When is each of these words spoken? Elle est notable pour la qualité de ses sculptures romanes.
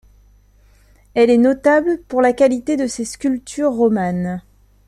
Elle 1.13 1.29
est 1.29 1.37
notable 1.37 2.01
pour 2.07 2.23
la 2.23 2.33
qualité 2.33 2.75
de 2.75 2.87
ses 2.87 3.05
sculptures 3.05 3.71
romanes. 3.71 4.41